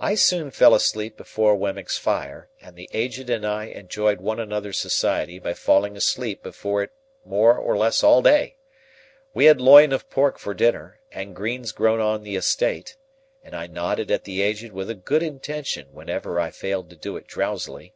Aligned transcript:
I 0.00 0.14
soon 0.14 0.50
fell 0.50 0.74
asleep 0.74 1.18
before 1.18 1.54
Wemmick's 1.54 1.98
fire, 1.98 2.48
and 2.62 2.76
the 2.76 2.88
Aged 2.94 3.28
and 3.28 3.46
I 3.46 3.66
enjoyed 3.66 4.22
one 4.22 4.40
another's 4.40 4.78
society 4.78 5.38
by 5.38 5.52
falling 5.52 5.98
asleep 5.98 6.42
before 6.42 6.82
it 6.84 6.92
more 7.26 7.58
or 7.58 7.76
less 7.76 8.02
all 8.02 8.22
day. 8.22 8.56
We 9.34 9.44
had 9.44 9.60
loin 9.60 9.92
of 9.92 10.08
pork 10.08 10.38
for 10.38 10.54
dinner, 10.54 11.00
and 11.12 11.36
greens 11.36 11.72
grown 11.72 12.00
on 12.00 12.22
the 12.22 12.36
estate; 12.36 12.96
and 13.42 13.54
I 13.54 13.66
nodded 13.66 14.10
at 14.10 14.24
the 14.24 14.40
Aged 14.40 14.72
with 14.72 14.88
a 14.88 14.94
good 14.94 15.22
intention 15.22 15.88
whenever 15.92 16.40
I 16.40 16.50
failed 16.50 16.88
to 16.88 16.96
do 16.96 17.18
it 17.18 17.26
drowsily. 17.26 17.92